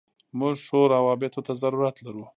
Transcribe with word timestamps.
موږ 0.39 0.55
ښو 0.67 0.79
راوبطو 0.93 1.41
ته 1.47 1.53
ضرورت 1.61 1.95
لرو. 2.05 2.23